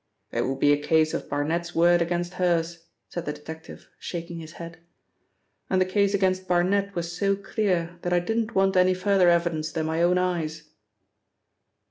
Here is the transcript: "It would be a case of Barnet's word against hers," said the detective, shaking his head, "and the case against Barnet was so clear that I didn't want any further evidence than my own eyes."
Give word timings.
"It 0.31 0.47
would 0.47 0.57
be 0.59 0.73
a 0.73 0.81
case 0.81 1.13
of 1.13 1.29
Barnet's 1.29 1.75
word 1.75 2.01
against 2.01 2.33
hers," 2.41 2.87
said 3.07 3.25
the 3.25 3.33
detective, 3.33 3.87
shaking 3.99 4.39
his 4.39 4.53
head, 4.53 4.79
"and 5.69 5.79
the 5.79 5.85
case 5.85 6.15
against 6.15 6.47
Barnet 6.47 6.95
was 6.95 7.15
so 7.15 7.35
clear 7.35 7.99
that 8.01 8.11
I 8.11 8.19
didn't 8.19 8.55
want 8.55 8.75
any 8.75 8.95
further 8.95 9.29
evidence 9.29 9.71
than 9.71 9.85
my 9.85 10.01
own 10.01 10.17
eyes." 10.17 10.71